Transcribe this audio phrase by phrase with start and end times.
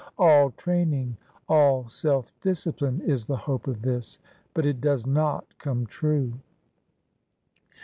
[0.17, 1.15] All training—
[1.47, 4.17] all self discipline is the hope of this.
[4.55, 6.39] But it does not come true."